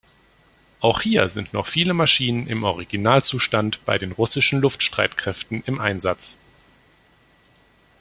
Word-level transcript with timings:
Auch 0.79 1.01
hier 1.01 1.29
sind 1.29 1.53
noch 1.53 1.67
viele 1.67 1.93
Maschinen 1.93 2.47
im 2.47 2.63
„Originalzustand“ 2.63 3.85
bei 3.85 3.99
den 3.99 4.11
russischen 4.13 4.59
Luftstreitkräften 4.59 5.61
im 5.67 5.79
Einsatz. 5.79 6.41